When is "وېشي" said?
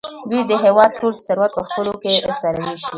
2.65-2.89